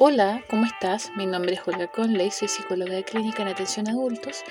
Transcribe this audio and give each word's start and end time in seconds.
Hola, 0.00 0.44
¿cómo 0.48 0.64
estás? 0.64 1.10
Mi 1.16 1.26
nombre 1.26 1.54
es 1.54 1.60
Olga 1.66 1.88
Conley, 1.88 2.30
soy 2.30 2.46
psicóloga 2.46 2.94
de 2.94 3.02
clínica 3.02 3.42
en 3.42 3.48
atención 3.48 3.88
a 3.88 3.90
adultos 3.90 4.44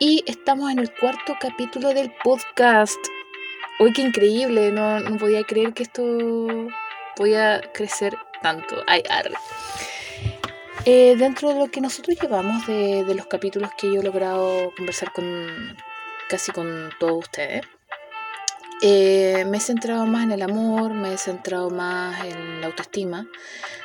y 0.00 0.24
estamos 0.26 0.72
en 0.72 0.80
el 0.80 0.92
cuarto 0.92 1.36
capítulo 1.40 1.94
del 1.94 2.12
podcast. 2.24 2.98
Uy, 3.78 3.92
qué 3.92 4.02
increíble, 4.02 4.72
no, 4.72 4.98
no 4.98 5.16
podía 5.16 5.44
creer 5.44 5.74
que 5.74 5.84
esto 5.84 6.02
podía 7.14 7.60
crecer 7.72 8.16
tanto. 8.42 8.82
Ay, 8.88 9.04
arre. 9.08 9.34
Eh, 10.86 11.14
dentro 11.16 11.50
de 11.50 11.60
lo 11.60 11.68
que 11.68 11.80
nosotros 11.80 12.18
llevamos 12.20 12.66
de, 12.66 13.04
de 13.04 13.14
los 13.14 13.26
capítulos 13.26 13.70
que 13.78 13.86
yo 13.94 14.00
he 14.00 14.04
logrado 14.04 14.72
conversar 14.76 15.12
con 15.12 15.76
casi 16.28 16.50
con 16.50 16.90
todos 16.98 17.18
ustedes, 17.20 17.62
eh, 18.82 19.44
me 19.46 19.58
he 19.58 19.60
centrado 19.60 20.06
más 20.06 20.24
en 20.24 20.32
el 20.32 20.42
amor, 20.42 20.92
me 20.92 21.14
he 21.14 21.18
centrado 21.18 21.70
más 21.70 22.24
en 22.24 22.60
la 22.60 22.66
autoestima, 22.66 23.26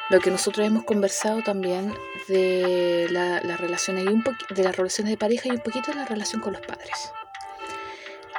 lo 0.09 0.19
que 0.19 0.31
nosotros 0.31 0.65
hemos 0.65 0.83
conversado 0.83 1.41
también 1.43 1.93
de 2.27 3.07
las 3.11 3.59
relaciones 3.59 4.05
de 4.05 4.63
las 4.63 4.75
relaciones 4.75 5.11
de 5.11 5.17
pareja 5.17 5.47
y 5.47 5.51
un 5.51 5.59
poquito 5.59 5.91
de 5.91 5.97
la 5.97 6.05
relación 6.05 6.41
con 6.41 6.53
los 6.53 6.61
padres. 6.65 7.11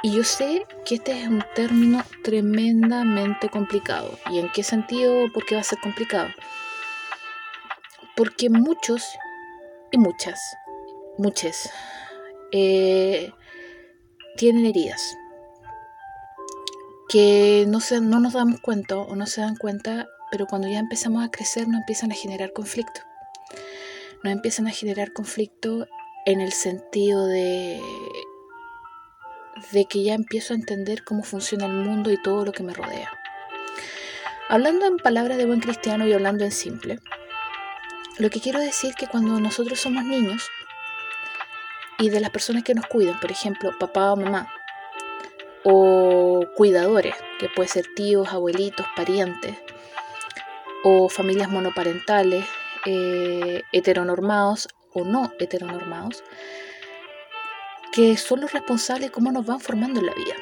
Y 0.03 0.15
yo 0.15 0.23
sé 0.23 0.65
que 0.85 0.95
este 0.95 1.21
es 1.21 1.27
un 1.27 1.43
término 1.53 2.03
tremendamente 2.23 3.49
complicado. 3.49 4.17
¿Y 4.31 4.39
en 4.39 4.51
qué 4.51 4.63
sentido? 4.63 5.31
¿Por 5.31 5.45
qué 5.45 5.55
va 5.55 5.61
a 5.61 5.63
ser 5.63 5.79
complicado? 5.79 6.29
Porque 8.15 8.49
muchos 8.49 9.05
y 9.91 9.99
muchas, 9.99 10.39
muchas, 11.17 11.69
eh, 12.51 13.31
tienen 14.37 14.65
heridas 14.65 15.15
que 17.11 17.65
no, 17.67 17.81
se, 17.81 17.99
no 17.99 18.21
nos 18.21 18.33
damos 18.33 18.61
cuenta 18.61 18.95
o 18.95 19.17
no 19.17 19.27
se 19.27 19.41
dan 19.41 19.57
cuenta, 19.57 20.07
pero 20.31 20.47
cuando 20.47 20.69
ya 20.69 20.79
empezamos 20.79 21.25
a 21.25 21.29
crecer 21.29 21.67
nos 21.67 21.81
empiezan 21.81 22.09
a 22.13 22.15
generar 22.15 22.53
conflicto. 22.53 23.01
Nos 24.23 24.31
empiezan 24.31 24.67
a 24.67 24.71
generar 24.71 25.11
conflicto 25.11 25.87
en 26.25 26.39
el 26.39 26.53
sentido 26.53 27.27
de, 27.27 27.81
de 29.73 29.85
que 29.85 30.03
ya 30.03 30.13
empiezo 30.13 30.53
a 30.53 30.55
entender 30.55 31.03
cómo 31.03 31.23
funciona 31.23 31.65
el 31.65 31.73
mundo 31.73 32.11
y 32.11 32.21
todo 32.21 32.45
lo 32.45 32.53
que 32.53 32.63
me 32.63 32.73
rodea. 32.73 33.11
Hablando 34.47 34.85
en 34.85 34.95
palabras 34.95 35.37
de 35.37 35.45
buen 35.45 35.59
cristiano 35.59 36.07
y 36.07 36.13
hablando 36.13 36.45
en 36.45 36.51
simple, 36.51 36.99
lo 38.19 38.29
que 38.29 38.39
quiero 38.39 38.59
decir 38.59 38.91
es 38.91 38.95
que 38.95 39.07
cuando 39.07 39.37
nosotros 39.41 39.81
somos 39.81 40.05
niños 40.05 40.47
y 41.99 42.07
de 42.09 42.21
las 42.21 42.29
personas 42.29 42.63
que 42.63 42.73
nos 42.73 42.85
cuidan, 42.87 43.19
por 43.19 43.31
ejemplo, 43.31 43.77
papá 43.77 44.13
o 44.13 44.15
mamá, 44.15 44.49
o 45.63 46.45
cuidadores, 46.55 47.15
que 47.39 47.49
puede 47.49 47.69
ser 47.69 47.85
tíos, 47.95 48.29
abuelitos, 48.29 48.85
parientes, 48.95 49.57
o 50.83 51.09
familias 51.09 51.49
monoparentales, 51.49 52.45
eh, 52.85 53.61
heteronormados 53.71 54.67
o 54.93 55.03
no 55.03 55.31
heteronormados, 55.39 56.23
que 57.91 58.17
son 58.17 58.41
los 58.41 58.53
responsables 58.53 59.09
de 59.09 59.11
cómo 59.11 59.31
nos 59.31 59.45
van 59.45 59.59
formando 59.59 59.99
en 59.99 60.07
la 60.07 60.13
vida. 60.13 60.35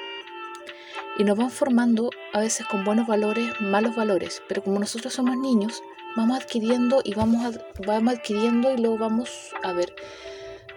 Y 1.18 1.26
nos 1.26 1.38
van 1.38 1.52
formando 1.52 2.12
a 2.32 2.40
veces 2.40 2.66
con 2.66 2.86
buenos 2.86 3.08
valores, 3.08 3.60
malos 3.60 3.96
valores, 3.96 4.42
pero 4.48 4.64
como 4.64 4.80
nosotros 4.80 5.14
somos 5.14 5.36
niños, 5.36 5.84
vamos 6.16 6.40
adquiriendo 6.40 7.02
y 7.04 7.14
vamos, 7.14 7.60
vamos 7.86 8.14
adquiriendo 8.14 8.72
y 8.72 8.78
lo 8.78 8.98
vamos 8.98 9.54
a 9.64 9.74
ver, 9.74 9.94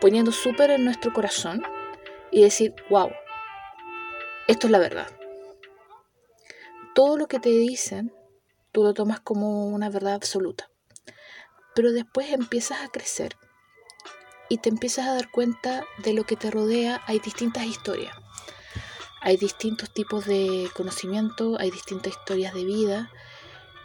poniendo 0.00 0.32
súper 0.32 0.70
en 0.70 0.84
nuestro 0.84 1.12
corazón 1.12 1.62
y 2.32 2.42
decir, 2.42 2.74
wow, 2.90 3.10
esto 4.52 4.66
es 4.66 4.70
la 4.70 4.78
verdad. 4.78 5.08
Todo 6.94 7.16
lo 7.16 7.26
que 7.26 7.40
te 7.40 7.48
dicen, 7.48 8.12
tú 8.70 8.82
lo 8.82 8.92
tomas 8.92 9.20
como 9.20 9.66
una 9.66 9.88
verdad 9.88 10.12
absoluta. 10.12 10.70
Pero 11.74 11.92
después 11.92 12.30
empiezas 12.30 12.82
a 12.82 12.88
crecer 12.88 13.36
y 14.50 14.58
te 14.58 14.68
empiezas 14.68 15.06
a 15.06 15.14
dar 15.14 15.30
cuenta 15.30 15.84
de 16.04 16.12
lo 16.12 16.24
que 16.24 16.36
te 16.36 16.50
rodea. 16.50 17.00
Hay 17.06 17.18
distintas 17.18 17.64
historias. 17.64 18.14
Hay 19.22 19.38
distintos 19.38 19.90
tipos 19.94 20.26
de 20.26 20.68
conocimiento, 20.74 21.56
hay 21.58 21.70
distintas 21.70 22.12
historias 22.12 22.52
de 22.52 22.64
vida. 22.64 23.10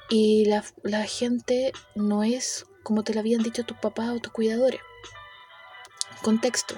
Y 0.10 0.46
la, 0.46 0.66
la 0.84 1.06
gente 1.06 1.72
no 1.96 2.24
es 2.24 2.66
como 2.84 3.04
te 3.04 3.14
lo 3.14 3.22
habían 3.22 3.42
dicho 3.42 3.64
tus 3.64 3.78
papás 3.78 4.10
o 4.10 4.20
tus 4.20 4.34
cuidadores. 4.34 4.82
Contexto. 6.24 6.76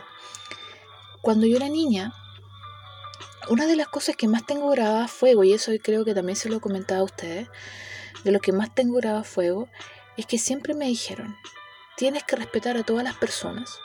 Cuando 1.23 1.47
yo 1.47 1.57
era 1.57 1.69
niña, 1.69 2.13
una 3.49 3.65
de 3.65 3.75
las 3.75 3.87
cosas 3.87 4.15
que 4.15 4.27
más 4.27 4.45
tengo 4.45 4.69
grabada 4.69 5.05
a 5.05 5.07
fuego, 5.07 5.43
y 5.43 5.53
eso 5.53 5.71
creo 5.83 6.05
que 6.05 6.13
también 6.13 6.35
se 6.35 6.49
lo 6.49 6.57
he 6.57 6.61
comentado 6.61 7.01
a 7.01 7.05
ustedes, 7.05 7.47
de 8.23 8.31
lo 8.31 8.39
que 8.39 8.51
más 8.51 8.73
tengo 8.73 8.95
grabado 8.97 9.21
a 9.21 9.25
fuego, 9.25 9.67
es 10.17 10.25
que 10.25 10.37
siempre 10.37 10.73
me 10.73 10.85
dijeron, 10.85 11.35
tienes 11.97 12.23
que 12.23 12.35
respetar 12.35 12.77
a 12.77 12.83
todas 12.83 13.03
las 13.03 13.15
personas 13.15 13.79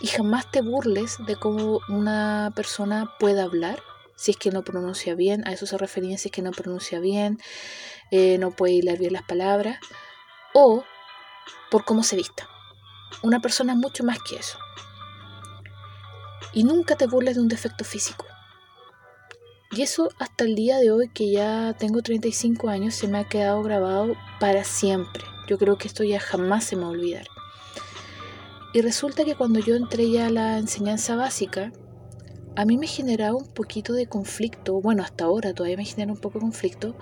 y 0.00 0.06
jamás 0.08 0.50
te 0.50 0.60
burles 0.60 1.16
de 1.26 1.36
cómo 1.36 1.80
una 1.88 2.52
persona 2.54 3.14
pueda 3.18 3.44
hablar, 3.44 3.82
si 4.16 4.32
es 4.32 4.36
que 4.36 4.50
no 4.50 4.62
pronuncia 4.62 5.14
bien, 5.14 5.46
a 5.46 5.52
eso 5.52 5.66
se 5.66 5.78
refería 5.78 6.18
si 6.18 6.28
es 6.28 6.32
que 6.32 6.42
no 6.42 6.50
pronuncia 6.50 7.00
bien, 7.00 7.38
eh, 8.10 8.38
no 8.38 8.50
puede 8.50 8.74
hilar 8.74 8.98
bien 8.98 9.12
las 9.12 9.22
palabras, 9.22 9.78
o 10.54 10.84
por 11.70 11.84
cómo 11.84 12.02
se 12.02 12.16
vista. 12.16 12.48
Una 13.22 13.40
persona 13.40 13.74
mucho 13.74 14.04
más 14.04 14.18
que 14.22 14.36
eso. 14.36 14.58
Y 16.52 16.64
nunca 16.64 16.96
te 16.96 17.06
burles 17.06 17.36
de 17.36 17.42
un 17.42 17.48
defecto 17.48 17.84
físico. 17.84 18.26
Y 19.78 19.82
eso 19.82 20.08
hasta 20.18 20.42
el 20.42 20.56
día 20.56 20.78
de 20.78 20.90
hoy, 20.90 21.08
que 21.08 21.30
ya 21.30 21.72
tengo 21.78 22.02
35 22.02 22.68
años, 22.68 22.96
se 22.96 23.06
me 23.06 23.18
ha 23.18 23.28
quedado 23.28 23.62
grabado 23.62 24.16
para 24.40 24.64
siempre. 24.64 25.22
Yo 25.46 25.56
creo 25.56 25.78
que 25.78 25.86
esto 25.86 26.02
ya 26.02 26.18
jamás 26.18 26.64
se 26.64 26.74
me 26.74 26.82
va 26.82 26.88
a 26.88 26.90
olvidar. 26.90 27.28
Y 28.74 28.80
resulta 28.80 29.24
que 29.24 29.36
cuando 29.36 29.60
yo 29.60 29.76
entré 29.76 30.10
ya 30.10 30.26
a 30.26 30.30
la 30.30 30.58
enseñanza 30.58 31.14
básica, 31.14 31.70
a 32.56 32.64
mí 32.64 32.76
me 32.76 32.88
generaba 32.88 33.36
un 33.36 33.46
poquito 33.46 33.92
de 33.92 34.08
conflicto, 34.08 34.80
bueno, 34.80 35.04
hasta 35.04 35.26
ahora 35.26 35.54
todavía 35.54 35.76
me 35.76 35.84
genera 35.84 36.10
un 36.10 36.18
poco 36.18 36.40
de 36.40 36.46
conflicto, 36.46 36.96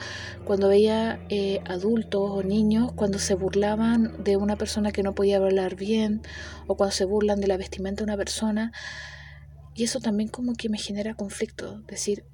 cuando 0.45 0.69
veía 0.69 1.19
eh, 1.31 1.63
adultos 1.65 2.31
o 2.31 2.43
niños 2.43 2.93
cuando 2.93 3.19
se 3.19 3.37
burlaban 3.37 4.23
de 4.23 4.37
una 4.37 4.57
persona 4.57 4.93
que 4.93 5.03
no 5.03 5.15
podía 5.15 5.39
hablar 5.39 5.77
bien 5.77 6.21
o 6.67 6.77
cuando 6.77 6.95
se 6.95 7.07
burlan 7.07 7.41
de 7.41 7.47
la 7.47 7.57
vestimenta 7.57 8.05
de 8.05 8.11
una 8.11 8.19
persona. 8.19 8.73
Y 9.75 9.85
eso 9.85 9.99
también 10.01 10.29
como 10.29 10.53
que 10.53 10.69
me 10.69 10.77
genera 10.77 11.15
conflicto, 11.15 11.81
decir, 11.83 12.27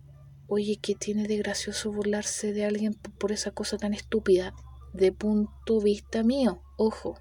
Oye, 0.55 0.79
¿qué 0.83 0.95
tiene 0.95 1.27
de 1.27 1.39
gracioso 1.39 1.91
burlarse 1.91 2.53
de 2.53 2.67
alguien 2.67 2.93
por 2.93 3.33
esa 3.33 3.53
cosa 3.53 3.79
tan 3.79 3.95
estúpida? 3.95 4.53
De 4.93 5.11
punto 5.11 5.79
de 5.79 5.85
vista 5.85 6.23
mío, 6.23 6.63
ojo. 6.77 7.19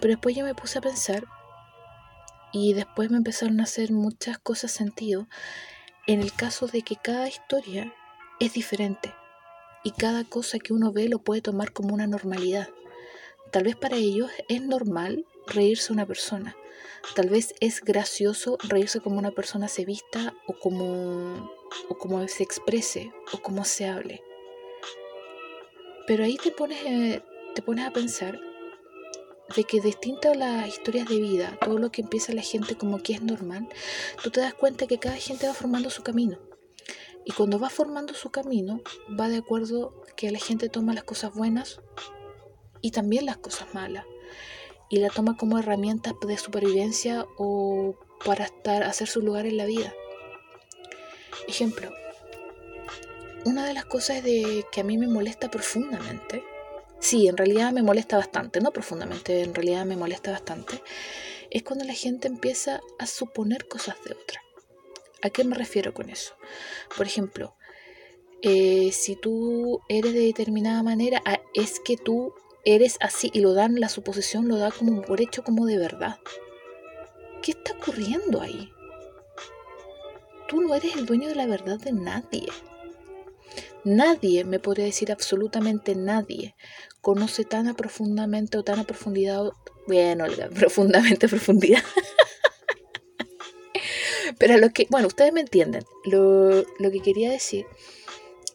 Pero 0.00 0.14
después 0.14 0.34
yo 0.34 0.44
me 0.44 0.56
puse 0.56 0.80
a 0.80 0.82
pensar 0.82 1.28
y 2.52 2.72
después 2.72 3.12
me 3.12 3.18
empezaron 3.18 3.60
a 3.60 3.62
hacer 3.62 3.92
muchas 3.92 4.36
cosas 4.36 4.72
sentido 4.72 5.28
en 6.08 6.22
el 6.22 6.32
caso 6.32 6.66
de 6.66 6.82
que 6.82 6.96
cada 6.96 7.28
historia 7.28 7.94
es 8.40 8.52
diferente 8.54 9.14
y 9.84 9.92
cada 9.92 10.24
cosa 10.24 10.58
que 10.58 10.72
uno 10.72 10.90
ve 10.90 11.08
lo 11.08 11.20
puede 11.20 11.40
tomar 11.40 11.72
como 11.72 11.94
una 11.94 12.08
normalidad. 12.08 12.68
Tal 13.52 13.62
vez 13.62 13.76
para 13.76 13.94
ellos 13.94 14.28
es 14.48 14.60
normal 14.60 15.24
reírse 15.46 15.92
una 15.92 16.04
persona. 16.04 16.56
Tal 17.14 17.28
vez 17.28 17.54
es 17.60 17.80
gracioso 17.80 18.58
reírse 18.60 18.98
como 18.98 19.20
una 19.20 19.30
persona 19.30 19.68
se 19.68 19.84
vista 19.84 20.34
o 20.48 20.58
como 20.58 21.59
o 21.88 21.96
cómo 21.96 22.26
se 22.28 22.42
exprese 22.42 23.12
o 23.32 23.38
cómo 23.38 23.64
se 23.64 23.86
hable. 23.86 24.22
Pero 26.06 26.24
ahí 26.24 26.36
te 26.36 26.50
pones, 26.50 26.82
eh, 26.84 27.22
te 27.54 27.62
pones 27.62 27.86
a 27.86 27.92
pensar 27.92 28.40
de 29.54 29.64
que 29.64 29.80
distinto 29.80 30.30
a 30.30 30.34
las 30.34 30.68
historias 30.68 31.08
de 31.08 31.20
vida, 31.20 31.58
todo 31.60 31.78
lo 31.78 31.90
que 31.90 32.02
empieza 32.02 32.32
la 32.32 32.42
gente 32.42 32.76
como 32.76 33.02
que 33.02 33.14
es 33.14 33.22
normal, 33.22 33.68
tú 34.22 34.30
te 34.30 34.40
das 34.40 34.54
cuenta 34.54 34.86
que 34.86 34.98
cada 34.98 35.16
gente 35.16 35.46
va 35.46 35.54
formando 35.54 35.90
su 35.90 36.02
camino. 36.02 36.38
Y 37.24 37.32
cuando 37.32 37.58
va 37.58 37.68
formando 37.68 38.14
su 38.14 38.30
camino, 38.30 38.80
va 39.18 39.28
de 39.28 39.38
acuerdo 39.38 40.02
que 40.16 40.30
la 40.30 40.38
gente 40.38 40.68
toma 40.68 40.94
las 40.94 41.04
cosas 41.04 41.34
buenas 41.34 41.80
y 42.80 42.92
también 42.92 43.26
las 43.26 43.36
cosas 43.36 43.74
malas. 43.74 44.06
Y 44.88 44.98
la 44.98 45.10
toma 45.10 45.36
como 45.36 45.58
herramientas 45.58 46.14
de 46.26 46.36
supervivencia 46.36 47.26
o 47.36 47.94
para 48.24 48.44
estar, 48.44 48.82
hacer 48.82 49.06
su 49.06 49.20
lugar 49.20 49.46
en 49.46 49.56
la 49.56 49.66
vida. 49.66 49.94
Ejemplo, 51.48 51.92
una 53.44 53.66
de 53.66 53.74
las 53.74 53.84
cosas 53.86 54.22
de 54.22 54.64
que 54.70 54.80
a 54.80 54.84
mí 54.84 54.98
me 54.98 55.08
molesta 55.08 55.50
profundamente, 55.50 56.44
sí, 56.98 57.28
en 57.28 57.36
realidad 57.36 57.72
me 57.72 57.82
molesta 57.82 58.16
bastante, 58.16 58.60
no 58.60 58.70
profundamente, 58.70 59.42
en 59.42 59.54
realidad 59.54 59.84
me 59.84 59.96
molesta 59.96 60.30
bastante, 60.30 60.82
es 61.50 61.62
cuando 61.62 61.84
la 61.84 61.94
gente 61.94 62.28
empieza 62.28 62.80
a 62.98 63.06
suponer 63.06 63.66
cosas 63.66 63.96
de 64.04 64.12
otra. 64.12 64.42
¿A 65.22 65.30
qué 65.30 65.44
me 65.44 65.56
refiero 65.56 65.92
con 65.92 66.10
eso? 66.10 66.34
Por 66.96 67.06
ejemplo, 67.06 67.56
eh, 68.42 68.90
si 68.92 69.16
tú 69.16 69.80
eres 69.88 70.14
de 70.14 70.20
determinada 70.20 70.82
manera, 70.82 71.22
ah, 71.24 71.40
es 71.54 71.80
que 71.80 71.96
tú 71.96 72.32
eres 72.64 72.96
así 73.00 73.30
y 73.32 73.40
lo 73.40 73.54
dan, 73.54 73.80
la 73.80 73.88
suposición 73.88 74.48
lo 74.48 74.56
da 74.56 74.70
como 74.70 75.02
por 75.02 75.20
hecho 75.20 75.42
como 75.42 75.66
de 75.66 75.78
verdad. 75.78 76.18
¿Qué 77.42 77.52
está 77.52 77.72
ocurriendo 77.72 78.40
ahí? 78.40 78.70
Tú 80.50 80.60
no 80.60 80.74
eres 80.74 80.96
el 80.96 81.06
dueño 81.06 81.28
de 81.28 81.36
la 81.36 81.46
verdad 81.46 81.78
de 81.78 81.92
nadie. 81.92 82.48
Nadie, 83.84 84.44
me 84.44 84.58
podría 84.58 84.84
decir 84.84 85.12
absolutamente 85.12 85.94
nadie, 85.94 86.56
conoce 87.00 87.44
tan 87.44 87.72
profundamente 87.76 88.58
o 88.58 88.64
tan 88.64 88.80
a 88.80 88.84
profundidad, 88.84 89.52
bueno, 89.86 90.24
profundamente 90.54 91.28
profundidad. 91.28 91.84
Pero 94.38 94.58
lo 94.58 94.70
que, 94.70 94.88
bueno, 94.90 95.06
ustedes 95.06 95.32
me 95.32 95.40
entienden. 95.40 95.84
Lo, 96.04 96.64
lo 96.78 96.90
que 96.90 97.00
quería 97.00 97.30
decir 97.30 97.66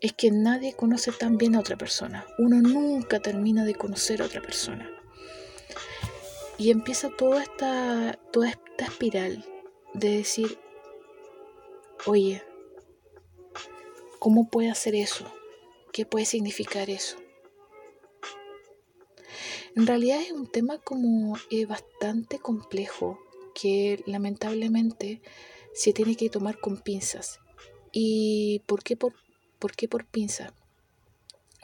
es 0.01 0.11
que 0.11 0.31
nadie 0.31 0.73
conoce 0.73 1.13
tan 1.13 1.37
bien 1.37 1.55
a 1.55 1.61
otra 1.61 1.77
persona. 1.77 2.25
Uno 2.37 2.59
nunca 2.61 3.21
termina 3.21 3.63
de 3.63 3.75
conocer 3.75 4.21
a 4.21 4.25
otra 4.25 4.41
persona. 4.41 4.89
Y 6.57 6.71
empieza 6.71 7.09
toda 7.09 7.41
esta, 7.41 8.19
toda 8.33 8.49
esta 8.49 8.85
espiral 8.85 9.45
de 9.93 10.17
decir, 10.17 10.57
oye, 12.05 12.43
¿cómo 14.19 14.49
puede 14.49 14.69
hacer 14.69 14.95
eso? 14.95 15.25
¿Qué 15.91 16.05
puede 16.05 16.25
significar 16.25 16.89
eso? 16.89 17.17
En 19.75 19.87
realidad 19.87 20.21
es 20.21 20.31
un 20.31 20.47
tema 20.47 20.77
como 20.77 21.37
eh, 21.49 21.65
bastante 21.65 22.39
complejo 22.39 23.19
que 23.53 24.01
lamentablemente 24.05 25.21
se 25.73 25.93
tiene 25.93 26.15
que 26.15 26.29
tomar 26.29 26.59
con 26.59 26.77
pinzas. 26.77 27.39
¿Y 27.91 28.61
por 28.67 28.83
qué 28.83 28.95
por, 28.95 29.13
por, 29.59 29.75
qué 29.75 29.87
por 29.87 30.05
pinzas? 30.05 30.53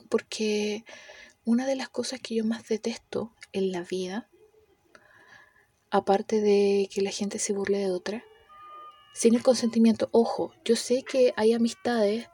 Porque 0.10 0.84
una 1.46 1.66
de 1.66 1.76
las 1.76 1.90
cosas 1.90 2.20
que 2.20 2.36
yo 2.36 2.44
más 2.46 2.68
detesto 2.68 3.34
en 3.54 3.72
la 3.72 3.82
vida, 3.82 4.30
aparte 5.90 6.42
de 6.42 6.90
que 6.94 7.02
la 7.02 7.12
gente 7.12 7.40
se 7.40 7.54
burle 7.54 7.78
de 7.78 7.92
otra, 7.92 8.26
sin 9.14 9.36
el 9.36 9.44
consentimiento, 9.44 10.10
ojo, 10.12 10.54
yo 10.64 10.76
sé 10.76 11.04
que 11.04 11.34
hay 11.36 11.54
amistades, 11.54 12.30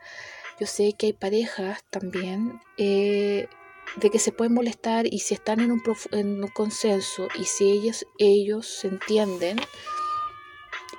yo 0.60 0.68
sé 0.68 0.94
que 0.94 1.08
hay 1.08 1.14
parejas 1.14 1.84
también, 1.90 2.60
eh, 2.78 3.48
de 3.96 4.10
que 4.10 4.20
se 4.20 4.32
pueden 4.32 4.54
molestar 4.54 5.08
y 5.08 5.20
si 5.20 5.34
están 5.34 5.60
en 5.60 5.72
un, 5.72 5.82
en 6.12 6.44
un 6.44 6.50
consenso 6.50 7.28
y 7.40 7.46
si 7.46 7.72
ellos, 7.72 8.06
ellos 8.20 8.68
se 8.68 8.90
entienden 8.90 9.58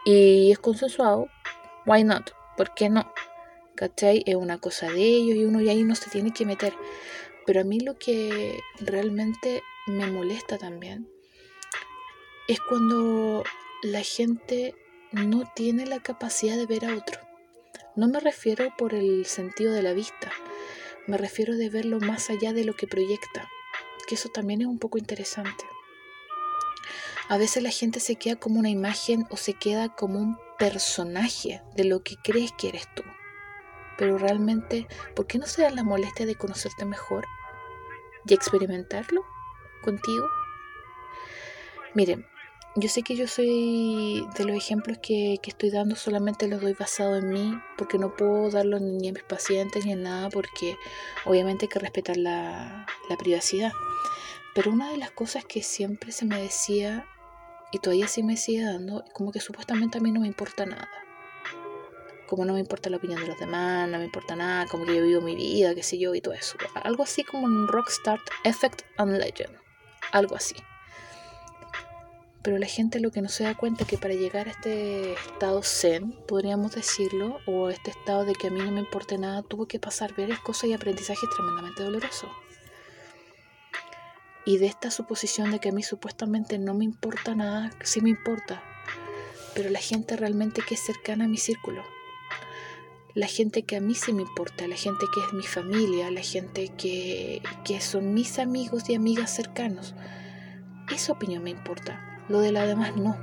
y 0.04 0.50
es 0.50 0.58
consensuado, 0.58 1.26
why 1.86 2.02
not? 2.02 2.31
¿Por 2.56 2.74
qué 2.74 2.88
no? 2.88 3.12
¿Cachai? 3.76 4.24
Es 4.26 4.34
una 4.34 4.58
cosa 4.58 4.90
de 4.90 5.02
ellos 5.02 5.36
y 5.36 5.44
uno 5.44 5.60
y 5.60 5.69
ahí 5.69 5.84
no 5.84 5.94
se 5.94 6.10
tiene 6.10 6.32
que 6.32 6.46
meter. 6.46 6.74
Pero 7.46 7.60
a 7.60 7.64
mí 7.64 7.81
lo 7.81 7.98
que 7.98 8.58
realmente 8.81 9.62
me 9.86 10.06
molesta 10.06 10.58
también 10.58 11.08
es 12.48 12.58
cuando 12.60 13.44
la 13.82 14.02
gente 14.02 14.74
no 15.12 15.50
tiene 15.55 15.87
la 15.87 16.00
capacidad 16.00 16.56
de 16.56 16.66
ver 16.66 16.84
a 16.84 16.94
otro. 16.94 17.20
No 17.96 18.08
me 18.08 18.20
refiero 18.20 18.72
por 18.76 18.94
el 18.94 19.26
sentido 19.26 19.72
de 19.72 19.82
la 19.82 19.93
vista, 19.93 20.31
me 21.06 21.16
refiero 21.16 21.56
de 21.56 21.70
verlo 21.70 21.99
más 22.00 22.31
allá 22.31 22.52
de 22.52 22.64
lo 22.64 22.75
que 22.75 22.87
proyecta, 22.87 23.49
que 24.06 24.14
eso 24.14 24.28
también 24.28 24.60
es 24.60 24.66
un 24.66 24.78
poco 24.78 24.99
interesante. 24.99 25.64
A 27.28 27.38
veces 27.38 27.62
la 27.62 27.70
gente 27.70 28.00
se 28.00 28.16
queda 28.16 28.37
como 28.37 28.58
una 28.58 28.70
imagen 28.70 29.26
o 29.31 29.37
se 29.37 29.55
queda 29.55 29.88
como 29.94 30.19
un 30.19 30.38
personaje 30.58 31.62
de 31.75 31.84
lo 31.84 32.02
que 32.02 32.16
crees 32.16 32.52
que 32.52 32.69
eres 32.69 32.87
tú. 32.94 33.02
Pero 33.96 34.16
realmente, 34.16 34.87
¿por 35.16 35.26
qué 35.26 35.38
no 35.38 35.46
se 35.46 35.62
da 35.62 35.70
la 35.70 35.82
molestia 35.82 36.25
de 36.25 36.37
conocerte 36.37 36.84
mejor 36.84 37.26
y 38.26 38.34
experimentarlo 38.34 39.25
contigo? 39.82 40.26
Miren, 41.94 42.26
yo 42.80 42.88
sé 42.88 43.02
que 43.02 43.16
yo 43.16 43.26
soy 43.26 44.26
de 44.36 44.44
los 44.44 44.56
ejemplos 44.56 44.98
que, 44.98 45.40
estoy 45.42 45.70
dando, 45.70 45.96
solamente 45.96 46.48
los 46.48 46.60
doy 46.60 46.75
basado 46.75 47.16
en 47.16 47.30
mí, 47.30 47.58
porque 47.76 47.98
no 47.98 48.14
puedo 48.14 48.50
darlo 48.50 48.78
ni 48.78 49.08
a 49.08 49.12
mis 49.12 49.22
pacientes 49.22 49.84
ni 49.84 49.92
en 49.92 50.02
nada, 50.02 50.28
porque 50.30 50.76
obviamente 51.25 51.64
hay 51.64 51.69
que 51.69 51.78
respetar 51.78 52.16
la, 52.16 52.86
la 53.08 53.16
privacidad. 53.16 53.72
Pero 54.54 54.70
una 54.70 54.90
de 54.90 54.96
las 54.96 55.10
cosas 55.10 55.44
que 55.44 55.62
siempre 55.62 56.12
se 56.12 56.25
me 56.25 56.40
decía, 56.40 57.06
y 57.72 57.78
todavía 57.78 58.08
sí 58.08 58.22
me 58.22 58.36
sigue 58.36 58.64
dando, 58.64 59.04
como 59.12 59.32
que 59.32 59.40
supuestamente 59.40 59.98
a 59.98 60.00
mí 60.00 60.12
no 60.12 60.20
me 60.20 60.26
importa 60.26 60.64
nada. 60.64 60.88
Como 62.26 62.44
no 62.44 62.52
me 62.52 62.60
importa 62.60 62.90
la 62.90 62.98
opinión 62.98 63.20
de 63.20 63.26
los 63.26 63.38
demás, 63.38 63.88
no 63.88 63.98
me 63.98 64.04
importa 64.04 64.36
nada, 64.36 64.66
como 64.66 64.84
que 64.84 64.94
yo 64.94 65.02
vivo 65.02 65.20
mi 65.20 65.34
vida, 65.34 65.74
qué 65.74 65.82
sé 65.82 65.98
yo, 65.98 66.14
y 66.14 66.20
todo 66.20 66.34
eso. 66.34 66.58
Algo 66.82 67.02
así 67.02 67.24
como 67.24 67.44
un 67.44 67.66
Rockstar 67.66 68.20
Effect 68.44 68.82
on 68.98 69.19
Legend. 69.19 69.56
Algo 70.12 70.36
así. 70.36 70.54
Pero 72.48 72.56
la 72.56 72.66
gente 72.66 72.98
lo 72.98 73.10
que 73.10 73.20
no 73.20 73.28
se 73.28 73.44
da 73.44 73.54
cuenta 73.54 73.82
es 73.82 73.90
que 73.90 73.98
para 73.98 74.14
llegar 74.14 74.48
a 74.48 74.52
este 74.52 75.12
estado 75.12 75.62
zen, 75.62 76.12
podríamos 76.26 76.74
decirlo, 76.74 77.40
o 77.44 77.68
este 77.68 77.90
estado 77.90 78.24
de 78.24 78.32
que 78.32 78.46
a 78.46 78.50
mí 78.50 78.58
no 78.62 78.70
me 78.70 78.80
importe 78.80 79.18
nada, 79.18 79.42
tuvo 79.42 79.68
que 79.68 79.78
pasar 79.78 80.14
varias 80.16 80.40
cosas 80.40 80.70
y 80.70 80.72
aprendizajes 80.72 81.28
tremendamente 81.36 81.82
dolorosos. 81.82 82.30
Y 84.46 84.56
de 84.56 84.64
esta 84.64 84.90
suposición 84.90 85.50
de 85.50 85.58
que 85.58 85.68
a 85.68 85.72
mí 85.72 85.82
supuestamente 85.82 86.58
no 86.58 86.72
me 86.72 86.86
importa 86.86 87.34
nada, 87.34 87.70
sí 87.82 88.00
me 88.00 88.08
importa. 88.08 88.62
Pero 89.54 89.68
la 89.68 89.80
gente 89.80 90.16
realmente 90.16 90.62
que 90.66 90.72
es 90.72 90.80
cercana 90.80 91.26
a 91.26 91.28
mi 91.28 91.36
círculo. 91.36 91.84
La 93.12 93.26
gente 93.26 93.64
que 93.64 93.76
a 93.76 93.82
mí 93.82 93.94
sí 93.94 94.14
me 94.14 94.22
importa, 94.22 94.66
la 94.66 94.76
gente 94.76 95.04
que 95.12 95.20
es 95.20 95.34
mi 95.34 95.42
familia, 95.42 96.10
la 96.10 96.22
gente 96.22 96.70
que, 96.78 97.42
que 97.66 97.82
son 97.82 98.14
mis 98.14 98.38
amigos 98.38 98.88
y 98.88 98.94
amigas 98.94 99.36
cercanos. 99.36 99.94
Esa 100.90 101.12
opinión 101.12 101.42
me 101.42 101.50
importa 101.50 102.07
lo 102.28 102.40
de 102.40 102.52
la 102.52 102.66
demás 102.66 102.96
no. 102.96 103.16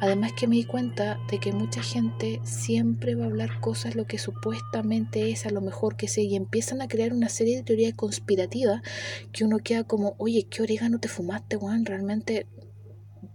Además 0.00 0.32
que 0.32 0.46
me 0.46 0.56
di 0.56 0.64
cuenta 0.64 1.18
de 1.30 1.38
que 1.38 1.52
mucha 1.52 1.82
gente 1.82 2.40
siempre 2.44 3.14
va 3.14 3.24
a 3.24 3.28
hablar 3.28 3.60
cosas 3.60 3.94
lo 3.94 4.06
que 4.06 4.18
supuestamente 4.18 5.30
es 5.30 5.46
a 5.46 5.50
lo 5.50 5.60
mejor 5.60 5.96
que 5.96 6.08
sé 6.08 6.22
y 6.22 6.36
empiezan 6.36 6.82
a 6.82 6.88
crear 6.88 7.12
una 7.12 7.28
serie 7.28 7.56
de 7.56 7.62
teorías 7.62 7.94
conspirativas 7.94 8.82
que 9.32 9.44
uno 9.44 9.58
queda 9.60 9.84
como, 9.84 10.14
oye, 10.18 10.46
¿qué 10.50 10.62
orégano 10.62 10.98
te 10.98 11.08
fumaste, 11.08 11.56
Juan? 11.56 11.86
Realmente 11.86 12.46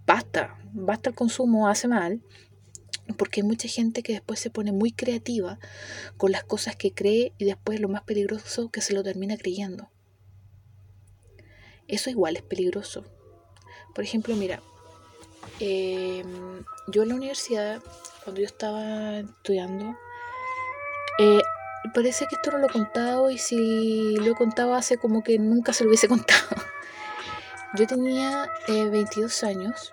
basta, 0.06 0.60
basta 0.74 1.10
el 1.10 1.15
consumo, 1.15 1.68
hace 1.68 1.88
mal. 1.88 2.22
Porque 3.18 3.42
hay 3.42 3.48
mucha 3.48 3.68
gente 3.68 4.04
que 4.04 4.13
después 4.13 4.39
se 4.39 4.51
pone 4.51 4.72
muy 4.72 4.92
creativa 4.92 5.57
con 6.18 6.31
las 6.31 6.44
cosas 6.44 6.75
que 6.75 6.94
cree 6.94 7.33
y 7.39 7.45
después 7.45 7.80
lo 7.80 7.89
más 7.89 8.04
peligroso 8.04 8.69
que 8.69 8.81
se 8.81 8.94
lo 8.94 9.01
termina 9.01 9.36
creyendo. 9.38 9.89
Eso 11.88 12.12
igual 12.12 12.36
es 12.36 12.44
peligroso 12.44 13.06
por 14.00 14.06
ejemplo, 14.06 14.34
mira, 14.38 14.62
em, 15.60 16.63
yo 16.88 17.04
en 17.04 17.10
la 17.10 17.16
universidad, 17.16 17.81
cuando 18.24 18.40
yo 18.40 18.48
estaba 18.48 19.19
estudiando, 19.19 19.94
eh, 21.18 21.42
parece 21.94 22.25
que 22.28 22.36
esto 22.36 22.51
no 22.51 22.60
lo 22.60 22.68
he 22.68 22.72
contado 22.72 23.30
y 23.30 23.38
si 23.38 24.16
lo 24.16 24.31
he 24.31 24.36
contado 24.36 24.74
hace 24.74 24.98
como 24.98 25.22
que 25.22 25.38
nunca 25.38 25.74
se 25.74 25.84
lo 25.84 25.90
hubiese 25.90 26.07
contado. 26.16 26.48
Yo 27.75 27.88
tenía 27.88 28.48
22 28.70 29.44
eh, 29.44 29.48
años, 29.48 29.91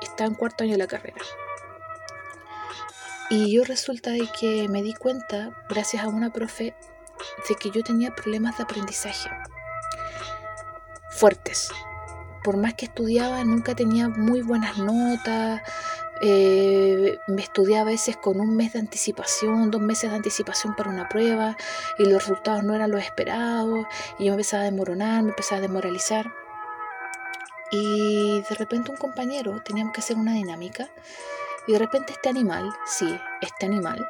estaba 0.00 0.28
en 0.28 0.36
cuarto 0.36 0.62
año 0.62 0.74
de 0.74 0.78
la 0.78 0.86
carrera. 0.86 1.20
Y 3.30 3.52
yo 3.52 3.64
resulta 3.64 4.10
de 4.10 4.28
que 4.38 4.68
me 4.68 4.80
di 4.80 4.94
cuenta, 4.94 5.50
gracias 5.68 6.04
a 6.04 6.06
una 6.06 6.32
profe, 6.32 6.76
de 7.48 7.54
que 7.56 7.72
yo 7.72 7.82
tenía 7.82 8.14
problemas 8.14 8.58
de 8.58 8.62
aprendizaje 8.62 9.28
fuertes 11.10 11.72
por 12.42 12.56
más 12.56 12.74
que 12.74 12.86
estudiaba, 12.86 13.44
nunca 13.44 13.74
tenía 13.74 14.08
muy 14.08 14.42
buenas 14.42 14.78
notas. 14.78 15.62
Eh, 16.22 17.18
me 17.28 17.42
estudiaba 17.42 17.82
a 17.82 17.92
veces 17.92 18.16
con 18.16 18.40
un 18.40 18.54
mes 18.54 18.74
de 18.74 18.78
anticipación, 18.78 19.70
dos 19.70 19.80
meses 19.80 20.10
de 20.10 20.16
anticipación 20.16 20.74
para 20.76 20.90
una 20.90 21.08
prueba 21.08 21.56
y 21.98 22.04
los 22.04 22.22
resultados 22.22 22.62
no 22.62 22.74
eran 22.74 22.90
los 22.90 23.02
esperados 23.02 23.86
y 24.18 24.26
yo 24.26 24.32
me 24.32 24.34
empezaba 24.34 24.64
a 24.64 24.66
desmoronar, 24.66 25.22
me 25.22 25.30
empezaba 25.30 25.58
a 25.58 25.62
desmoralizar. 25.62 26.30
Y 27.70 28.42
de 28.42 28.54
repente 28.56 28.90
un 28.90 28.96
compañero, 28.96 29.62
teníamos 29.64 29.94
que 29.94 30.00
hacer 30.00 30.16
una 30.16 30.34
dinámica 30.34 30.90
y 31.66 31.72
de 31.72 31.78
repente 31.78 32.12
este 32.12 32.28
animal, 32.28 32.70
sí, 32.84 33.18
este 33.40 33.66
animal, 33.66 34.06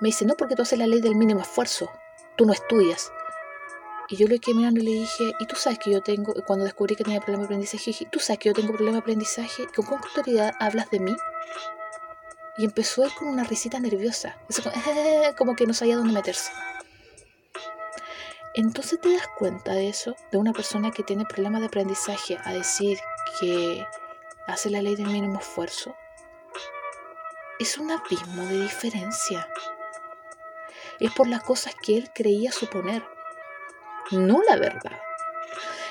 me 0.00 0.08
dice, 0.08 0.26
no 0.26 0.34
porque 0.34 0.56
tú 0.56 0.62
haces 0.62 0.78
la 0.78 0.86
ley 0.86 1.00
del 1.00 1.14
mínimo 1.14 1.40
esfuerzo, 1.40 1.90
tú 2.36 2.44
no 2.44 2.52
estudias. 2.52 3.10
Y 4.08 4.16
yo 4.16 4.28
le 4.28 4.38
quedé 4.38 4.54
mirando 4.54 4.80
y 4.80 4.84
le 4.84 4.92
dije, 4.92 5.32
¿y 5.40 5.46
tú 5.46 5.56
sabes 5.56 5.80
que 5.80 5.90
yo 5.90 6.00
tengo, 6.00 6.32
cuando 6.46 6.64
descubrí 6.64 6.94
que 6.94 7.02
tenía 7.02 7.20
problema 7.20 7.42
de 7.42 7.46
aprendizaje, 7.46 7.84
dije, 7.86 8.06
¿tú 8.10 8.20
sabes 8.20 8.38
que 8.38 8.48
yo 8.50 8.54
tengo 8.54 8.68
problema 8.68 8.92
de 8.92 9.00
aprendizaje? 9.00 9.66
¿Con 9.74 9.86
qué 9.86 9.94
autoridad 9.94 10.54
hablas 10.60 10.90
de 10.90 11.00
mí? 11.00 11.16
Y 12.58 12.64
empezó 12.64 13.04
él 13.04 13.10
con 13.18 13.28
una 13.28 13.42
risita 13.42 13.80
nerviosa, 13.80 14.38
como 15.36 15.56
que 15.56 15.66
no 15.66 15.74
sabía 15.74 15.96
dónde 15.96 16.12
meterse. 16.12 16.52
Entonces 18.54 19.00
te 19.00 19.12
das 19.12 19.26
cuenta 19.36 19.74
de 19.74 19.88
eso, 19.88 20.14
de 20.30 20.38
una 20.38 20.52
persona 20.52 20.92
que 20.92 21.02
tiene 21.02 21.26
problemas 21.26 21.60
de 21.60 21.66
aprendizaje, 21.66 22.38
a 22.44 22.52
decir 22.52 22.98
que 23.40 23.84
hace 24.46 24.70
la 24.70 24.82
ley 24.82 24.94
del 24.94 25.08
mínimo 25.08 25.40
esfuerzo. 25.40 25.96
Es 27.58 27.76
un 27.76 27.90
abismo 27.90 28.44
de 28.44 28.62
diferencia. 28.62 29.48
Es 31.00 31.12
por 31.12 31.26
las 31.26 31.42
cosas 31.42 31.74
que 31.74 31.98
él 31.98 32.10
creía 32.14 32.52
suponer 32.52 33.15
no 34.10 34.42
la 34.48 34.56
verdad. 34.56 34.98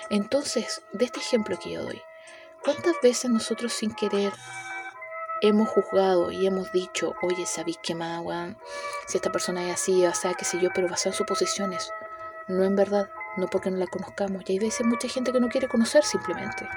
Entonces, 0.09 0.83
de 0.91 1.05
este 1.05 1.19
ejemplo 1.19 1.57
que 1.59 1.71
yo 1.71 1.83
doy, 1.83 2.01
¿cuántas 2.63 2.95
veces 3.01 3.31
nosotros 3.31 3.73
sin 3.73 3.93
querer 3.93 4.31
hemos 5.41 5.69
juzgado 5.69 6.31
y 6.31 6.47
hemos 6.47 6.71
dicho, 6.71 7.13
oye, 7.21 7.45
¿sabéis 7.45 7.77
qué 7.81 7.95
más? 7.95 8.23
Si 9.07 9.17
esta 9.17 9.31
persona 9.31 9.67
es 9.67 9.73
así, 9.73 10.05
o 10.05 10.13
sea, 10.13 10.33
qué 10.33 10.45
sé 10.45 10.59
yo, 10.59 10.69
pero 10.73 10.87
basado 10.87 11.13
en 11.13 11.17
suposiciones, 11.17 11.91
no 12.47 12.63
en 12.63 12.75
verdad, 12.75 13.09
no 13.37 13.47
porque 13.47 13.71
no 13.71 13.77
la 13.77 13.87
conozcamos. 13.87 14.43
Y 14.47 14.53
hay 14.53 14.59
veces 14.59 14.85
mucha 14.85 15.09
gente 15.09 15.31
que 15.31 15.39
no 15.39 15.49
quiere 15.49 15.67
conocer 15.67 16.03
simplemente, 16.03 16.67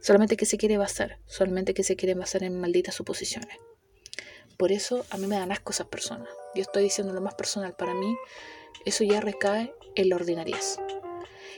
solamente 0.00 0.36
que 0.36 0.46
se 0.46 0.58
quiere 0.58 0.76
basar, 0.76 1.18
solamente 1.26 1.74
que 1.74 1.84
se 1.84 1.96
quiere 1.96 2.14
basar 2.14 2.42
en 2.42 2.60
malditas 2.60 2.94
suposiciones. 2.94 3.58
Por 4.56 4.72
eso 4.72 5.04
a 5.10 5.16
mí 5.16 5.26
me 5.26 5.36
dan 5.36 5.52
asco 5.52 5.72
esas 5.72 5.86
personas. 5.86 6.28
Yo 6.54 6.62
estoy 6.62 6.82
diciendo 6.82 7.12
lo 7.12 7.20
más 7.20 7.34
personal, 7.34 7.74
para 7.74 7.94
mí 7.94 8.16
eso 8.84 9.04
ya 9.04 9.20
recae 9.20 9.74
en 9.94 10.08
la 10.08 10.16
ordinariez. 10.16 10.78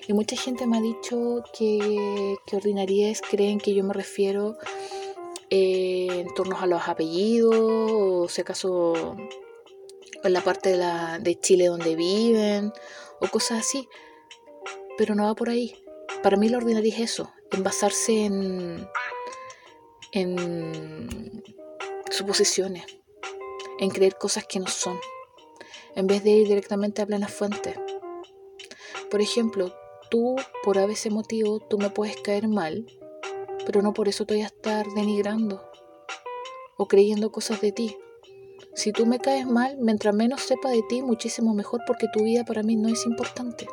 Y 0.07 0.15
mucha 0.15 0.37
gente 0.37 0.67
me 0.67 0.79
ha 0.79 0.81
dicho 0.81 1.43
que, 1.53 2.37
que 2.47 2.57
ordinariez 2.57 3.21
creen 3.21 3.59
que 3.59 3.75
yo 3.75 3.85
me 3.85 3.93
refiero 3.93 4.57
eh, 5.51 6.09
en 6.11 6.35
torno 6.35 6.59
a 6.59 6.67
los 6.67 6.89
apellidos, 6.89 7.55
o 7.57 8.29
si 8.29 8.43
acaso 8.43 9.17
en 10.23 10.33
la 10.33 10.43
parte 10.43 10.77
de, 10.77 11.41
Chile 11.41 11.67
donde 11.67 11.97
viven, 11.97 12.73
o 13.21 13.29
cosas 13.29 13.61
así. 13.61 13.89
Pero 14.99 15.15
no 15.15 15.25
va 15.25 15.35
por 15.35 15.49
ahí. 15.49 15.75
Para 16.23 16.37
mí 16.37 16.49
la 16.49 16.59
ordinaria 16.59 16.93
es 16.95 17.01
eso, 17.13 17.33
en 17.51 17.63
basarse 17.63 18.25
en, 18.25 18.89
en 20.13 21.43
suposiciones, 22.11 22.85
en 23.79 23.91
creer 23.91 24.17
cosas 24.17 24.47
que 24.47 24.59
no 24.59 24.67
son, 24.67 24.99
en 25.95 26.07
vez 26.07 26.23
de 26.25 26.31
ir 26.31 26.49
directamente 26.49 27.03
a 27.03 27.07
plena 27.07 27.29
fuente. 27.29 27.75
Por 29.11 29.21
ejemplo, 29.21 29.75
tú, 30.11 30.37
por 30.63 30.77
ese 30.79 31.11
motivo, 31.11 31.61
tú 31.61 31.79
me 31.79 31.91
puedes 31.91 32.17
caer 32.17 32.49
mal 32.49 32.87
pero 33.69 33.83
no 33.83 33.93
por 33.93 34.09
eso 34.09 34.25
te 34.25 34.33
voy 34.33 34.45
a 34.45 34.47
estar 34.47 34.87
denigrando 34.95 35.63
o 36.79 36.89
creyendo 36.89 37.31
cosas 37.31 37.61
de 37.61 37.71
ti. 37.71 37.99
Si 38.75 38.93
tú 38.93 39.05
me 39.05 39.19
caes 39.19 39.47
mal, 39.47 39.77
mientras 39.79 40.15
menos 40.15 40.41
sepa 40.41 40.71
de 40.71 40.83
ti, 40.89 41.03
muchísimo 41.03 41.53
mejor 41.53 41.83
porque 41.87 42.07
tu 42.11 42.25
vida 42.25 42.47
para 42.47 42.63
mí 42.63 42.77
no 42.77 42.89
es 42.89 43.05
importante. 43.05 43.69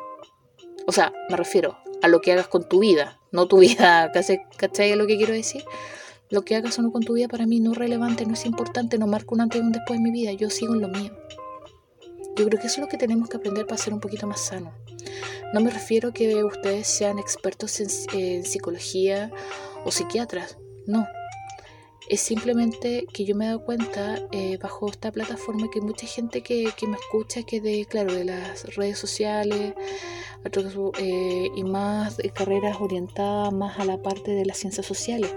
O 0.86 0.92
sea, 0.92 1.14
me 1.30 1.36
refiero 1.38 1.78
a 2.02 2.08
lo 2.08 2.20
que 2.20 2.32
hagas 2.32 2.46
con 2.46 2.68
tu 2.68 2.80
vida, 2.80 3.22
no 3.32 3.48
tu 3.48 3.60
vida, 3.60 4.12
¿cachai 4.58 4.94
lo 4.96 5.06
que 5.06 5.16
quiero 5.16 5.32
decir? 5.32 5.64
Lo 6.28 6.42
que 6.42 6.56
hagas 6.56 6.78
o 6.78 6.82
no 6.82 6.92
con 6.92 7.02
tu 7.02 7.14
vida 7.14 7.28
para 7.28 7.46
mí 7.46 7.60
no 7.60 7.72
es 7.72 7.78
relevante, 7.78 8.26
no 8.26 8.34
es 8.34 8.44
importante, 8.44 8.98
no 8.98 9.06
marca 9.06 9.28
un 9.30 9.40
antes 9.40 9.62
y 9.62 9.64
un 9.64 9.72
después 9.72 9.96
en 9.96 10.02
mi 10.02 10.10
vida, 10.10 10.32
yo 10.32 10.50
sigo 10.50 10.74
en 10.74 10.82
lo 10.82 10.88
mío. 10.88 11.16
Yo 12.36 12.44
creo 12.44 12.60
que 12.60 12.66
eso 12.66 12.76
es 12.76 12.78
lo 12.82 12.88
que 12.88 12.98
tenemos 12.98 13.30
que 13.30 13.38
aprender 13.38 13.66
para 13.66 13.78
ser 13.78 13.94
un 13.94 14.00
poquito 14.00 14.26
más 14.26 14.40
sano. 14.40 14.74
No 15.54 15.60
me 15.60 15.70
refiero 15.70 16.10
a 16.10 16.12
que 16.12 16.44
ustedes 16.44 16.86
sean 16.86 17.18
expertos 17.18 17.80
en, 17.80 18.44
psicología 18.44 19.30
o 19.84 19.90
psiquiatras, 19.90 20.58
no. 20.86 21.06
Es 22.10 22.20
simplemente 22.20 23.06
que 23.12 23.24
yo 23.24 23.34
me 23.34 23.46
he 23.46 23.48
dado 23.48 23.64
cuenta 23.64 24.20
eh, 24.32 24.58
bajo 24.62 24.88
esta 24.90 25.10
plataforma 25.10 25.68
que 25.70 25.80
hay 25.80 25.86
mucha 25.86 26.06
gente 26.06 26.42
que, 26.42 26.70
me 26.86 26.96
escucha 26.96 27.42
que 27.42 27.60
de, 27.60 27.86
claro, 27.86 28.12
de 28.12 28.24
las 28.24 28.76
redes 28.76 28.98
sociales 28.98 29.74
eh, 30.98 31.48
y 31.56 31.64
más 31.64 32.18
de 32.18 32.30
carreras 32.30 32.76
orientadas 32.80 33.52
más 33.52 33.78
a 33.78 33.84
la 33.86 34.02
parte 34.02 34.32
de 34.32 34.44
las 34.44 34.58
ciencias 34.58 34.86
sociales. 34.86 35.34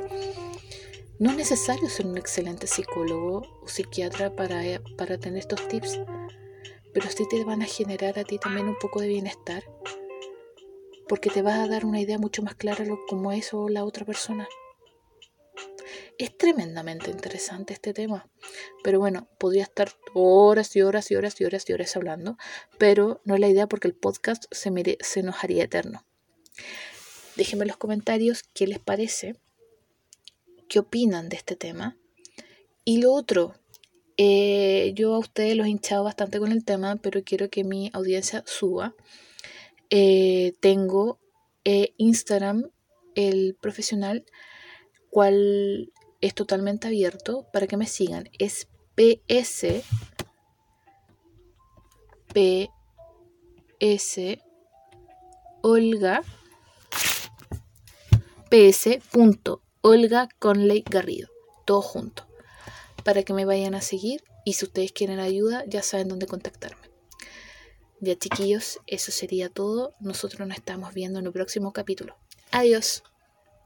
No 1.17 1.31
es 1.31 1.37
necesario 1.37 1.89
ser 1.89 2.07
un 2.07 2.17
excelente 2.17 2.67
psicólogo 2.67 3.43
o 3.61 3.67
psiquiatra 3.67 4.35
para, 4.35 4.61
para 4.97 5.17
tener 5.17 5.39
estos 5.39 5.67
tips 5.67 5.99
pero 6.93 7.09
sí 7.09 7.25
te 7.29 7.43
van 7.43 7.61
a 7.61 7.65
generar 7.65 8.17
a 8.19 8.23
ti 8.23 8.37
también 8.37 8.67
un 8.67 8.77
poco 8.79 9.01
de 9.01 9.07
bienestar, 9.07 9.63
porque 11.07 11.29
te 11.29 11.41
vas 11.41 11.59
a 11.59 11.67
dar 11.67 11.85
una 11.85 11.99
idea 11.99 12.17
mucho 12.17 12.43
más 12.43 12.55
clara 12.55 12.85
de 12.85 12.95
cómo 13.07 13.31
es 13.31 13.53
o 13.53 13.69
la 13.69 13.83
otra 13.83 14.05
persona. 14.05 14.47
Es 16.17 16.37
tremendamente 16.37 17.11
interesante 17.11 17.73
este 17.73 17.93
tema, 17.93 18.29
pero 18.83 18.99
bueno, 18.99 19.29
podría 19.37 19.63
estar 19.63 19.89
horas 20.13 20.75
y 20.75 20.81
horas 20.81 21.09
y 21.11 21.15
horas 21.15 21.39
y 21.39 21.45
horas 21.45 21.69
y 21.69 21.73
horas 21.73 21.95
hablando, 21.95 22.37
pero 22.77 23.21
no 23.23 23.35
es 23.35 23.39
la 23.39 23.47
idea 23.47 23.67
porque 23.67 23.87
el 23.87 23.95
podcast 23.95 24.43
se, 24.51 24.97
se 24.99 25.23
nos 25.23 25.43
haría 25.43 25.63
eterno. 25.63 26.05
Déjenme 27.37 27.63
en 27.63 27.69
los 27.69 27.77
comentarios 27.77 28.43
qué 28.53 28.67
les 28.67 28.79
parece, 28.79 29.39
qué 30.67 30.79
opinan 30.79 31.29
de 31.29 31.37
este 31.37 31.55
tema. 31.55 31.97
Y 32.83 33.01
lo 33.01 33.13
otro, 33.13 33.55
eh, 34.21 34.91
yo 34.95 35.15
a 35.15 35.19
ustedes 35.19 35.55
los 35.55 35.65
he 35.65 35.69
hinchado 35.69 36.03
bastante 36.03 36.39
con 36.39 36.51
el 36.51 36.65
tema, 36.65 36.97
pero 36.97 37.23
quiero 37.23 37.49
que 37.49 37.63
mi 37.63 37.89
audiencia 37.93 38.43
suba. 38.45 38.93
Eh, 39.89 40.55
tengo 40.59 41.19
eh, 41.63 41.93
Instagram, 41.95 42.69
el 43.15 43.55
profesional, 43.61 44.25
cual 45.09 45.93
es 46.19 46.35
totalmente 46.35 46.87
abierto 46.87 47.47
para 47.53 47.65
que 47.65 47.77
me 47.77 47.87
sigan. 47.87 48.29
Es 48.39 48.67
PS 48.95 49.85
PS 52.33 54.19
Olga 55.61 56.23
PS. 58.49 58.99
Olga 59.79 60.27
Conley 60.39 60.83
Garrido. 60.89 61.29
Todo 61.65 61.81
junto 61.81 62.28
para 63.03 63.23
que 63.23 63.33
me 63.33 63.45
vayan 63.45 63.75
a 63.75 63.81
seguir 63.81 64.23
y 64.45 64.53
si 64.53 64.65
ustedes 64.65 64.91
quieren 64.91 65.19
ayuda 65.19 65.63
ya 65.67 65.83
saben 65.83 66.07
dónde 66.07 66.27
contactarme. 66.27 66.89
Ya 68.01 68.15
chiquillos, 68.17 68.79
eso 68.87 69.11
sería 69.11 69.49
todo. 69.49 69.93
Nosotros 69.99 70.47
nos 70.47 70.57
estamos 70.57 70.93
viendo 70.93 71.19
en 71.19 71.25
el 71.25 71.33
próximo 71.33 71.73
capítulo. 71.73 72.15
Adiós. 72.51 73.03